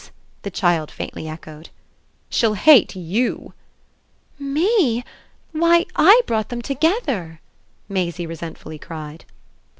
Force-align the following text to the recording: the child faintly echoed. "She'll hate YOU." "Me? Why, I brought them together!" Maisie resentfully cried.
the 0.41 0.49
child 0.49 0.89
faintly 0.89 1.29
echoed. 1.29 1.69
"She'll 2.27 2.55
hate 2.55 2.95
YOU." 2.95 3.53
"Me? 4.39 5.03
Why, 5.51 5.85
I 5.95 6.21
brought 6.25 6.49
them 6.49 6.63
together!" 6.63 7.39
Maisie 7.87 8.25
resentfully 8.25 8.79
cried. 8.79 9.25